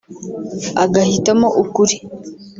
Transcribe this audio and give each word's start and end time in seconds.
agahitamo 0.83 1.47
ukuri 1.61 1.95